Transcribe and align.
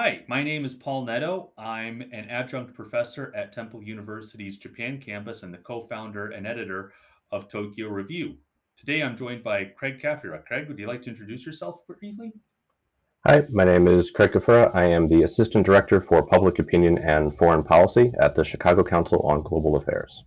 Hi, 0.00 0.22
my 0.28 0.44
name 0.44 0.64
is 0.64 0.76
Paul 0.76 1.06
Nadeau. 1.06 1.50
I'm 1.58 2.02
an 2.12 2.30
adjunct 2.30 2.72
professor 2.72 3.32
at 3.34 3.52
Temple 3.52 3.82
University's 3.82 4.56
Japan 4.56 4.98
campus 5.00 5.42
and 5.42 5.52
the 5.52 5.58
co 5.58 5.80
founder 5.80 6.28
and 6.28 6.46
editor 6.46 6.92
of 7.32 7.48
Tokyo 7.48 7.88
Review. 7.88 8.36
Today 8.76 9.02
I'm 9.02 9.16
joined 9.16 9.42
by 9.42 9.64
Craig 9.64 10.00
Kafira. 10.00 10.44
Craig, 10.44 10.68
would 10.68 10.78
you 10.78 10.86
like 10.86 11.02
to 11.02 11.10
introduce 11.10 11.44
yourself 11.44 11.84
briefly? 11.88 12.30
Hi, 13.26 13.42
my 13.50 13.64
name 13.64 13.88
is 13.88 14.12
Craig 14.12 14.30
Kafura. 14.30 14.72
I 14.72 14.84
am 14.84 15.08
the 15.08 15.24
Assistant 15.24 15.66
Director 15.66 16.00
for 16.00 16.24
Public 16.24 16.60
Opinion 16.60 16.98
and 16.98 17.36
Foreign 17.36 17.64
Policy 17.64 18.12
at 18.20 18.36
the 18.36 18.44
Chicago 18.44 18.84
Council 18.84 19.18
on 19.22 19.42
Global 19.42 19.74
Affairs. 19.74 20.22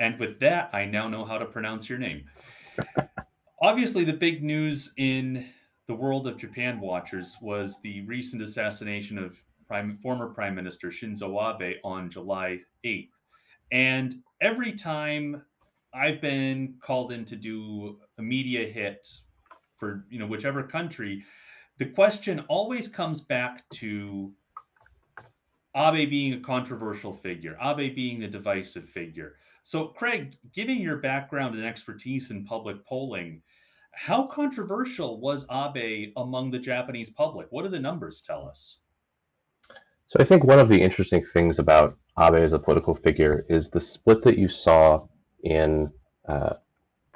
And 0.00 0.18
with 0.18 0.40
that, 0.40 0.70
I 0.72 0.86
now 0.86 1.08
know 1.08 1.26
how 1.26 1.36
to 1.36 1.44
pronounce 1.44 1.90
your 1.90 1.98
name. 1.98 2.24
Obviously, 3.60 4.04
the 4.04 4.14
big 4.14 4.42
news 4.42 4.94
in 4.96 5.44
the 5.88 5.94
world 5.94 6.26
of 6.26 6.36
Japan 6.36 6.80
watchers 6.80 7.38
was 7.40 7.80
the 7.80 8.02
recent 8.02 8.42
assassination 8.42 9.18
of 9.18 9.42
Prime, 9.66 9.96
former 9.96 10.28
Prime 10.28 10.54
Minister 10.54 10.88
Shinzo 10.88 11.60
Abe 11.60 11.78
on 11.82 12.10
July 12.10 12.60
8th. 12.84 13.08
And 13.72 14.14
every 14.40 14.72
time 14.72 15.42
I've 15.94 16.20
been 16.20 16.74
called 16.80 17.10
in 17.10 17.24
to 17.24 17.36
do 17.36 17.98
a 18.18 18.22
media 18.22 18.68
hit 18.68 19.08
for 19.76 20.04
you 20.10 20.18
know 20.18 20.26
whichever 20.26 20.62
country, 20.62 21.24
the 21.78 21.86
question 21.86 22.40
always 22.48 22.86
comes 22.86 23.22
back 23.22 23.66
to 23.70 24.32
Abe 25.74 26.10
being 26.10 26.34
a 26.34 26.40
controversial 26.40 27.12
figure, 27.12 27.56
Abe 27.62 27.94
being 27.94 28.22
a 28.24 28.28
divisive 28.28 28.84
figure. 28.84 29.36
So, 29.62 29.88
Craig, 29.88 30.36
given 30.52 30.78
your 30.78 30.96
background 30.98 31.54
and 31.54 31.64
expertise 31.64 32.30
in 32.30 32.44
public 32.44 32.84
polling, 32.86 33.42
how 34.06 34.26
controversial 34.26 35.18
was 35.18 35.44
Abe 35.50 36.12
among 36.16 36.52
the 36.52 36.58
Japanese 36.60 37.10
public? 37.10 37.48
What 37.50 37.64
do 37.64 37.68
the 37.68 37.80
numbers 37.80 38.20
tell 38.20 38.46
us? 38.46 38.82
So 40.06 40.20
I 40.20 40.24
think 40.24 40.44
one 40.44 40.60
of 40.60 40.68
the 40.68 40.80
interesting 40.80 41.22
things 41.22 41.58
about 41.58 41.98
Abe 42.16 42.36
as 42.36 42.52
a 42.52 42.60
political 42.60 42.94
figure 42.94 43.44
is 43.48 43.68
the 43.68 43.80
split 43.80 44.22
that 44.22 44.38
you 44.38 44.46
saw 44.46 45.04
in 45.42 45.90
uh, 46.28 46.54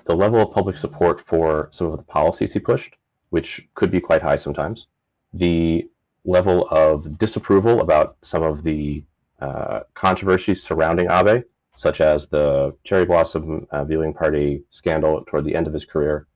the 0.07 0.17
level 0.17 0.41
of 0.41 0.53
public 0.53 0.77
support 0.77 1.21
for 1.21 1.69
some 1.71 1.87
of 1.87 1.97
the 1.97 2.03
policies 2.03 2.53
he 2.53 2.59
pushed, 2.59 2.97
which 3.31 3.69
could 3.75 3.93
be 3.93 4.01
quite 4.01 4.21
high 4.21 4.37
sometimes, 4.37 4.89
the 5.33 5.89
level 6.25 6.67
of 6.71 7.17
disapproval 7.17 7.81
about 7.81 8.17
some 8.23 8.43
of 8.43 8.65
the 8.65 9.05
uh, 9.41 9.81
controversies 9.95 10.61
surrounding 10.61 11.09
Abe, 11.09 11.45
such 11.77 12.01
as 12.01 12.27
the 12.27 12.75
cherry 12.83 13.07
blossom 13.07 13.69
uh, 13.71 13.85
viewing 13.85 14.13
party 14.13 14.65
scandal 14.71 15.25
toward 15.27 15.45
the 15.45 15.55
end 15.55 15.69
of 15.69 15.73
his 15.73 15.85
career, 15.85 16.27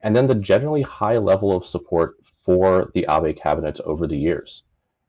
and 0.00 0.14
then 0.14 0.26
the 0.26 0.34
generally 0.34 0.82
high 0.82 1.18
level 1.18 1.56
of 1.56 1.66
support 1.66 2.16
for 2.44 2.90
the 2.94 3.06
Abe 3.08 3.36
cabinet 3.36 3.80
over 3.80 4.06
the 4.06 4.16
years. 4.16 4.62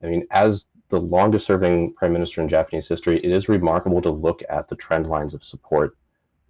I 0.03 0.07
mean, 0.07 0.25
as 0.31 0.65
the 0.89 0.99
longest 0.99 1.45
serving 1.45 1.93
prime 1.93 2.13
minister 2.13 2.41
in 2.41 2.49
Japanese 2.49 2.87
history, 2.87 3.19
it 3.19 3.31
is 3.31 3.47
remarkable 3.47 4.01
to 4.01 4.09
look 4.09 4.41
at 4.49 4.67
the 4.67 4.75
trend 4.75 5.07
lines 5.07 5.33
of 5.33 5.43
support 5.43 5.95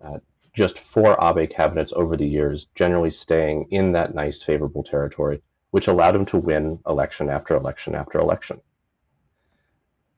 uh, 0.04 0.20
just 0.54 0.80
for 0.80 1.18
Abe 1.22 1.50
cabinets 1.50 1.94
over 1.96 2.18
the 2.18 2.28
years, 2.28 2.68
generally 2.76 3.12
staying 3.12 3.68
in 3.72 3.92
that 3.92 4.16
nice, 4.16 4.42
favorable 4.42 4.84
territory, 4.84 5.42
which 5.72 5.88
allowed 5.88 6.16
him 6.16 6.26
to 6.26 6.38
win 6.38 6.80
election 6.88 7.30
after 7.30 7.56
election 7.56 7.96
after 7.96 8.20
election. 8.20 8.60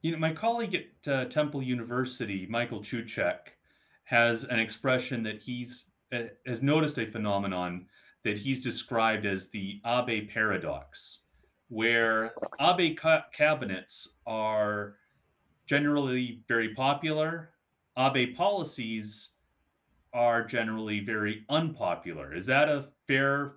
You 0.01 0.11
know, 0.11 0.17
my 0.17 0.33
colleague 0.33 0.75
at 0.75 1.11
uh, 1.11 1.25
Temple 1.25 1.61
University, 1.61 2.47
Michael 2.49 2.79
Cucek, 2.79 3.53
has 4.05 4.43
an 4.43 4.59
expression 4.59 5.23
that 5.23 5.43
he's 5.43 5.91
uh, 6.11 6.23
has 6.45 6.61
noticed 6.61 6.97
a 6.97 7.05
phenomenon 7.05 7.87
that 8.23 8.37
he's 8.37 8.63
described 8.63 9.25
as 9.25 9.49
the 9.49 9.81
Abe 9.85 10.29
paradox, 10.29 11.23
where 11.69 12.33
Abe 12.59 12.97
ca- 12.97 13.25
cabinets 13.33 14.15
are 14.25 14.95
generally 15.65 16.41
very 16.47 16.73
popular, 16.73 17.51
Abe 17.97 18.35
policies 18.35 19.31
are 20.13 20.43
generally 20.43 20.99
very 20.99 21.45
unpopular. 21.49 22.33
Is 22.33 22.45
that 22.47 22.69
a 22.69 22.85
fair 23.07 23.55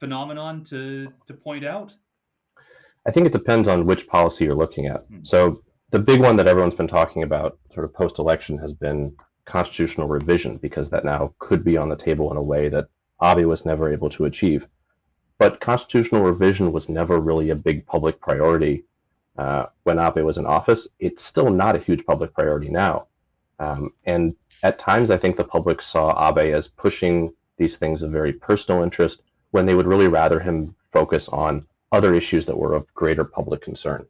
phenomenon 0.00 0.64
to 0.64 1.12
to 1.26 1.34
point 1.34 1.64
out? 1.64 1.94
I 3.06 3.10
think 3.10 3.26
it 3.26 3.32
depends 3.32 3.68
on 3.68 3.86
which 3.86 4.06
policy 4.08 4.44
you're 4.44 4.54
looking 4.54 4.86
at. 4.86 5.04
Hmm. 5.08 5.20
So 5.22 5.62
the 5.90 5.98
big 5.98 6.20
one 6.20 6.36
that 6.36 6.48
everyone's 6.48 6.74
been 6.74 6.88
talking 6.88 7.22
about 7.22 7.58
sort 7.72 7.84
of 7.84 7.94
post-election 7.94 8.58
has 8.58 8.72
been 8.72 9.14
constitutional 9.44 10.08
revision 10.08 10.56
because 10.56 10.90
that 10.90 11.04
now 11.04 11.34
could 11.38 11.62
be 11.64 11.76
on 11.76 11.88
the 11.88 11.96
table 11.96 12.30
in 12.30 12.36
a 12.36 12.42
way 12.42 12.68
that 12.70 12.86
Abe 13.24 13.46
was 13.46 13.64
never 13.64 13.92
able 13.92 14.10
to 14.10 14.26
achieve. 14.26 14.66
But 15.38 15.60
constitutional 15.60 16.22
revision 16.22 16.72
was 16.72 16.88
never 16.88 17.18
really 17.18 17.50
a 17.50 17.56
big 17.56 17.86
public 17.86 18.20
priority 18.20 18.84
uh, 19.36 19.66
when 19.82 19.98
Abe 19.98 20.24
was 20.24 20.38
in 20.38 20.46
office. 20.46 20.86
It's 20.98 21.24
still 21.24 21.50
not 21.50 21.74
a 21.74 21.80
huge 21.80 22.06
public 22.06 22.32
priority 22.34 22.68
now. 22.68 23.08
Um, 23.58 23.92
and 24.04 24.34
at 24.62 24.78
times, 24.78 25.10
I 25.10 25.18
think 25.18 25.36
the 25.36 25.44
public 25.44 25.82
saw 25.82 26.28
Abe 26.28 26.54
as 26.54 26.68
pushing 26.68 27.32
these 27.56 27.76
things 27.76 28.02
of 28.02 28.10
very 28.10 28.32
personal 28.32 28.82
interest 28.82 29.22
when 29.50 29.66
they 29.66 29.74
would 29.74 29.86
really 29.86 30.08
rather 30.08 30.40
him 30.40 30.74
focus 30.92 31.28
on 31.28 31.66
other 31.92 32.14
issues 32.14 32.46
that 32.46 32.58
were 32.58 32.74
of 32.74 32.92
greater 32.94 33.24
public 33.24 33.62
concern. 33.62 34.04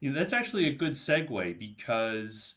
You 0.00 0.10
know, 0.10 0.18
that's 0.18 0.32
actually 0.32 0.66
a 0.66 0.72
good 0.72 0.92
segue 0.92 1.58
because 1.58 2.54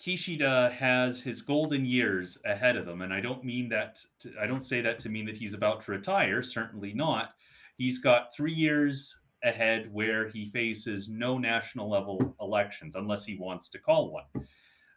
Kishida 0.00 0.72
has 0.72 1.22
his 1.22 1.42
golden 1.42 1.84
years 1.84 2.38
ahead 2.44 2.76
of 2.76 2.86
him, 2.86 3.02
and 3.02 3.12
I 3.12 3.20
don't 3.20 3.44
mean 3.44 3.68
that. 3.68 4.00
To, 4.20 4.32
I 4.40 4.46
don't 4.46 4.62
say 4.62 4.80
that 4.80 4.98
to 5.00 5.08
mean 5.08 5.26
that 5.26 5.36
he's 5.36 5.54
about 5.54 5.80
to 5.82 5.92
retire. 5.92 6.42
Certainly 6.42 6.94
not. 6.94 7.34
He's 7.76 7.98
got 7.98 8.34
three 8.34 8.52
years 8.52 9.20
ahead 9.44 9.92
where 9.92 10.28
he 10.28 10.46
faces 10.46 11.08
no 11.08 11.38
national 11.38 11.88
level 11.88 12.34
elections 12.40 12.96
unless 12.96 13.24
he 13.24 13.36
wants 13.36 13.68
to 13.68 13.78
call 13.78 14.10
one. 14.10 14.46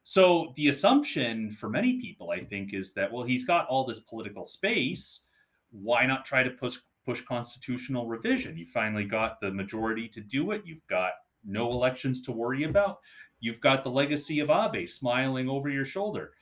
So 0.04 0.54
the 0.56 0.70
assumption 0.70 1.52
for 1.52 1.70
many 1.70 2.00
people, 2.00 2.32
I 2.32 2.40
think, 2.40 2.74
is 2.74 2.94
that 2.94 3.12
well, 3.12 3.24
he's 3.24 3.46
got 3.46 3.68
all 3.68 3.86
this 3.86 4.00
political 4.00 4.46
space. 4.46 5.26
Why 5.70 6.06
not 6.06 6.26
try 6.26 6.44
to 6.44 6.50
push 6.50 6.78
push 7.06 7.22
constitutional 7.22 8.08
revision? 8.08 8.58
You 8.58 8.66
finally 8.66 9.06
got 9.06 9.42
the 9.42 9.52
majority 9.52 10.08
to 10.10 10.22
do 10.22 10.52
it. 10.52 10.62
You've 10.66 10.86
got 10.88 11.12
no 11.48 11.72
elections 11.72 12.22
to 12.22 12.32
worry 12.32 12.64
about 12.64 13.00
You've 13.40 13.60
got 13.60 13.84
the 13.84 13.90
legacy 13.90 14.40
of 14.40 14.50
Abe 14.50 14.88
smiling 14.88 15.50
over 15.50 15.70
your 15.70 15.86
shoulder. 15.86 16.34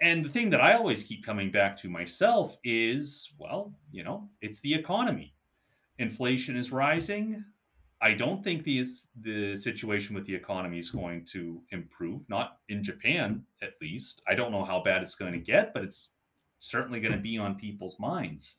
And 0.00 0.24
the 0.24 0.28
thing 0.28 0.50
that 0.50 0.60
I 0.60 0.74
always 0.74 1.04
keep 1.04 1.24
coming 1.24 1.50
back 1.50 1.76
to 1.76 1.88
myself 1.88 2.58
is 2.64 3.32
well, 3.38 3.74
you 3.92 4.02
know, 4.02 4.28
it's 4.40 4.60
the 4.60 4.74
economy. 4.74 5.34
Inflation 5.98 6.56
is 6.56 6.72
rising. 6.72 7.44
I 8.00 8.14
don't 8.14 8.42
think 8.42 8.64
the 8.64 8.84
the 9.20 9.56
situation 9.56 10.14
with 10.14 10.26
the 10.26 10.34
economy 10.34 10.78
is 10.78 10.90
going 10.90 11.24
to 11.26 11.62
improve, 11.70 12.28
not 12.28 12.58
in 12.68 12.82
Japan 12.82 13.44
at 13.62 13.74
least. 13.80 14.22
I 14.26 14.34
don't 14.34 14.52
know 14.52 14.64
how 14.64 14.82
bad 14.82 15.02
it's 15.02 15.14
going 15.14 15.32
to 15.32 15.38
get, 15.38 15.72
but 15.72 15.84
it's 15.84 16.10
certainly 16.58 17.00
going 17.00 17.14
to 17.14 17.20
be 17.20 17.38
on 17.38 17.54
people's 17.54 18.00
minds. 18.00 18.56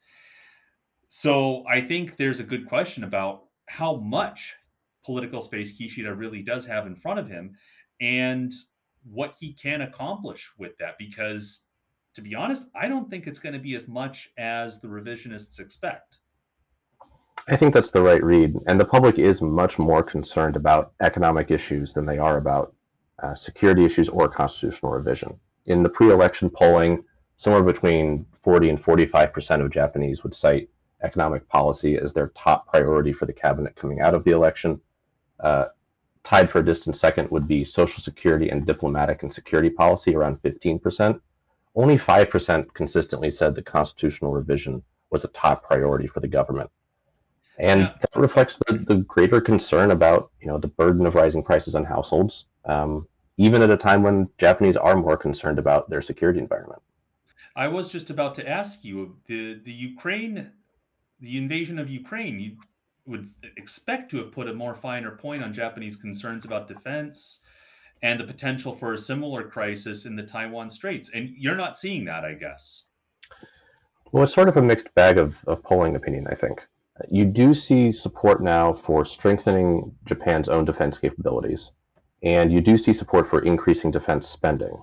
So 1.09 1.63
I 1.67 1.81
think 1.81 2.15
there's 2.15 2.39
a 2.39 2.43
good 2.43 2.67
question 2.67 3.03
about 3.03 3.43
how 3.67 3.95
much 3.95 4.55
political 5.05 5.41
space 5.41 5.79
Kishida 5.79 6.17
really 6.17 6.41
does 6.41 6.65
have 6.65 6.87
in 6.87 6.95
front 6.95 7.19
of 7.19 7.27
him 7.27 7.55
and 8.01 8.51
what 9.03 9.35
he 9.39 9.53
can 9.53 9.81
accomplish 9.81 10.51
with 10.57 10.77
that. 10.79 10.97
Because 10.97 11.65
to 12.15 12.21
be 12.21 12.33
honest, 12.33 12.67
I 12.75 12.87
don't 12.87 13.09
think 13.09 13.27
it's 13.27 13.39
going 13.39 13.53
to 13.53 13.59
be 13.59 13.75
as 13.75 13.87
much 13.87 14.31
as 14.37 14.79
the 14.79 14.87
revisionists 14.87 15.59
expect. 15.59 16.19
I 17.47 17.55
think 17.55 17.73
that's 17.73 17.91
the 17.91 18.01
right 18.01 18.23
read. 18.23 18.55
And 18.65 18.79
the 18.79 18.85
public 18.85 19.19
is 19.19 19.41
much 19.41 19.77
more 19.77 20.01
concerned 20.01 20.55
about 20.55 20.93
economic 21.01 21.51
issues 21.51 21.93
than 21.93 22.05
they 22.05 22.17
are 22.17 22.37
about 22.37 22.73
uh, 23.21 23.35
security 23.35 23.85
issues 23.85 24.09
or 24.09 24.27
constitutional 24.27 24.91
revision. 24.91 25.39
In 25.67 25.83
the 25.83 25.89
pre 25.89 26.11
election 26.11 26.49
polling, 26.49 27.03
somewhere 27.37 27.63
between 27.63 28.25
40 28.43 28.69
and 28.69 28.83
45% 28.83 29.63
of 29.63 29.71
Japanese 29.71 30.23
would 30.23 30.33
cite 30.33 30.69
economic 31.03 31.47
policy 31.47 31.97
as 31.97 32.13
their 32.13 32.29
top 32.29 32.67
priority 32.67 33.13
for 33.13 33.25
the 33.25 33.33
cabinet 33.33 33.75
coming 33.75 33.99
out 33.99 34.13
of 34.13 34.23
the 34.23 34.31
election. 34.31 34.79
Uh, 35.39 35.65
tied 36.23 36.49
for 36.49 36.59
a 36.59 36.65
distant 36.65 36.95
second 36.95 37.29
would 37.29 37.47
be 37.47 37.63
Social 37.63 38.01
Security 38.01 38.49
and 38.49 38.65
diplomatic 38.65 39.23
and 39.23 39.31
security 39.31 39.69
policy, 39.69 40.15
around 40.15 40.41
15%. 40.41 41.19
Only 41.75 41.97
5% 41.97 42.73
consistently 42.73 43.29
said 43.29 43.53
that 43.55 43.65
constitutional 43.65 44.31
revision 44.31 44.81
was 45.11 45.23
a 45.23 45.29
top 45.29 45.63
priority 45.63 46.07
for 46.07 46.19
the 46.19 46.27
government. 46.27 46.69
And 47.57 47.81
yeah. 47.81 47.93
that 48.01 48.19
reflects 48.19 48.59
the, 48.67 48.73
the 48.79 48.97
greater 48.97 49.39
concern 49.39 49.91
about 49.91 50.31
you 50.41 50.47
know 50.47 50.57
the 50.57 50.67
burden 50.67 51.05
of 51.05 51.15
rising 51.15 51.41
prices 51.41 51.75
on 51.75 51.85
households, 51.85 52.45
um, 52.65 53.07
even 53.37 53.61
at 53.61 53.69
a 53.69 53.77
time 53.77 54.03
when 54.03 54.29
Japanese 54.37 54.75
are 54.75 54.95
more 54.97 55.15
concerned 55.15 55.57
about 55.57 55.89
their 55.89 56.01
security 56.01 56.39
environment. 56.39 56.81
I 57.55 57.69
was 57.69 57.89
just 57.89 58.09
about 58.09 58.35
to 58.35 58.49
ask 58.49 58.83
you 58.83 59.15
the 59.27 59.53
the 59.53 59.71
Ukraine, 59.71 60.51
the 61.21 61.37
invasion 61.37 61.79
of 61.79 61.89
Ukraine. 61.89 62.39
You 62.41 62.57
would 63.05 63.25
expect 63.57 64.09
to 64.11 64.17
have 64.17 64.31
put 64.31 64.47
a 64.47 64.53
more 64.53 64.73
finer 64.73 65.11
point 65.11 65.43
on 65.43 65.53
Japanese 65.53 65.95
concerns 65.95 66.45
about 66.45 66.67
defense 66.67 67.41
and 68.01 68.19
the 68.19 68.23
potential 68.23 68.71
for 68.71 68.93
a 68.93 68.97
similar 68.97 69.43
crisis 69.43 70.05
in 70.05 70.15
the 70.15 70.23
Taiwan 70.23 70.69
Straits. 70.69 71.09
And 71.13 71.29
you're 71.37 71.55
not 71.55 71.77
seeing 71.77 72.05
that, 72.05 72.25
I 72.25 72.33
guess. 72.33 72.85
Well, 74.11 74.23
it's 74.23 74.33
sort 74.33 74.49
of 74.49 74.57
a 74.57 74.61
mixed 74.61 74.93
bag 74.95 75.17
of, 75.17 75.37
of 75.47 75.63
polling 75.63 75.95
opinion, 75.95 76.27
I 76.29 76.35
think. 76.35 76.65
You 77.09 77.25
do 77.25 77.53
see 77.53 77.91
support 77.91 78.41
now 78.41 78.73
for 78.73 79.03
strengthening 79.03 79.93
Japan's 80.05 80.47
own 80.47 80.63
defense 80.63 80.97
capabilities, 80.97 81.71
and 82.23 82.51
you 82.51 82.61
do 82.61 82.77
see 82.77 82.93
support 82.93 83.29
for 83.29 83.41
increasing 83.41 83.91
defense 83.91 84.27
spending. 84.27 84.81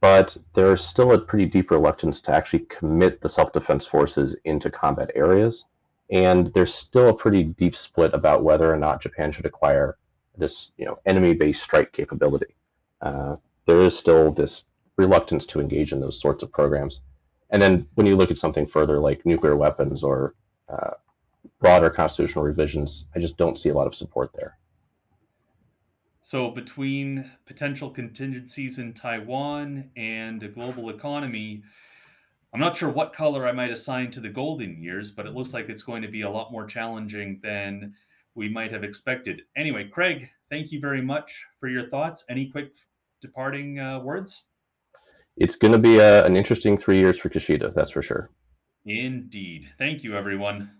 But 0.00 0.36
there's 0.54 0.84
still 0.84 1.12
a 1.12 1.18
pretty 1.18 1.46
deep 1.46 1.70
reluctance 1.70 2.20
to 2.22 2.34
actually 2.34 2.60
commit 2.70 3.20
the 3.20 3.28
self 3.28 3.52
defense 3.52 3.84
forces 3.84 4.36
into 4.44 4.70
combat 4.70 5.10
areas. 5.14 5.64
And 6.10 6.52
there's 6.54 6.74
still 6.74 7.08
a 7.08 7.14
pretty 7.14 7.44
deep 7.44 7.74
split 7.74 8.12
about 8.14 8.44
whether 8.44 8.72
or 8.72 8.76
not 8.76 9.02
Japan 9.02 9.32
should 9.32 9.46
acquire 9.46 9.96
this 10.36 10.72
you 10.76 10.84
know, 10.84 10.98
enemy 11.06 11.34
based 11.34 11.62
strike 11.62 11.92
capability. 11.92 12.54
Uh, 13.00 13.36
there 13.66 13.80
is 13.80 13.96
still 13.96 14.30
this 14.30 14.64
reluctance 14.96 15.46
to 15.46 15.60
engage 15.60 15.92
in 15.92 16.00
those 16.00 16.20
sorts 16.20 16.42
of 16.42 16.52
programs. 16.52 17.00
And 17.50 17.60
then 17.60 17.86
when 17.94 18.06
you 18.06 18.16
look 18.16 18.30
at 18.30 18.38
something 18.38 18.66
further 18.66 18.98
like 18.98 19.24
nuclear 19.24 19.56
weapons 19.56 20.02
or 20.02 20.34
uh, 20.68 20.90
broader 21.60 21.90
constitutional 21.90 22.44
revisions, 22.44 23.06
I 23.14 23.20
just 23.20 23.36
don't 23.36 23.58
see 23.58 23.68
a 23.68 23.74
lot 23.74 23.86
of 23.86 23.94
support 23.94 24.30
there. 24.34 24.58
So, 26.20 26.50
between 26.50 27.30
potential 27.44 27.90
contingencies 27.90 28.78
in 28.78 28.94
Taiwan 28.94 29.90
and 29.94 30.42
a 30.42 30.48
global 30.48 30.88
economy, 30.88 31.62
I'm 32.54 32.60
not 32.60 32.76
sure 32.76 32.88
what 32.88 33.12
color 33.12 33.48
I 33.48 33.52
might 33.52 33.72
assign 33.72 34.12
to 34.12 34.20
the 34.20 34.28
golden 34.28 34.80
years, 34.80 35.10
but 35.10 35.26
it 35.26 35.34
looks 35.34 35.52
like 35.52 35.68
it's 35.68 35.82
going 35.82 36.02
to 36.02 36.08
be 36.08 36.22
a 36.22 36.30
lot 36.30 36.52
more 36.52 36.64
challenging 36.64 37.40
than 37.42 37.94
we 38.36 38.48
might 38.48 38.70
have 38.70 38.84
expected. 38.84 39.42
Anyway, 39.56 39.88
Craig, 39.88 40.30
thank 40.48 40.70
you 40.70 40.78
very 40.78 41.02
much 41.02 41.46
for 41.58 41.68
your 41.68 41.88
thoughts. 41.88 42.24
Any 42.28 42.48
quick 42.48 42.76
departing 43.20 43.80
uh, 43.80 43.98
words? 43.98 44.44
It's 45.36 45.56
going 45.56 45.72
to 45.72 45.78
be 45.78 45.98
a, 45.98 46.24
an 46.24 46.36
interesting 46.36 46.78
three 46.78 47.00
years 47.00 47.18
for 47.18 47.28
Kishida, 47.28 47.74
that's 47.74 47.90
for 47.90 48.02
sure. 48.02 48.30
Indeed. 48.86 49.70
Thank 49.76 50.04
you, 50.04 50.16
everyone. 50.16 50.70